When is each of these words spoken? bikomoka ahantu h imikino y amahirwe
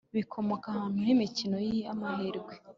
bikomoka 0.15 0.65
ahantu 0.73 0.97
h 1.05 1.07
imikino 1.15 1.55
y 1.67 1.71
amahirwe 1.93 2.53